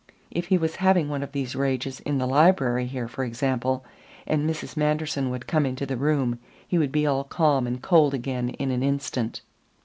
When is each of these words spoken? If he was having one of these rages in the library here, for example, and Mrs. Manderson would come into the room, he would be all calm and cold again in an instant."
If 0.31 0.47
he 0.47 0.57
was 0.57 0.77
having 0.77 1.09
one 1.09 1.21
of 1.21 1.31
these 1.31 1.55
rages 1.55 1.99
in 1.99 2.17
the 2.17 2.25
library 2.25 2.87
here, 2.87 3.07
for 3.07 3.23
example, 3.23 3.85
and 4.25 4.49
Mrs. 4.49 4.75
Manderson 4.75 5.29
would 5.29 5.45
come 5.45 5.63
into 5.63 5.85
the 5.85 5.95
room, 5.95 6.39
he 6.67 6.79
would 6.79 6.91
be 6.91 7.05
all 7.05 7.23
calm 7.23 7.67
and 7.67 7.83
cold 7.83 8.15
again 8.15 8.49
in 8.49 8.71
an 8.71 8.81
instant." 8.81 9.41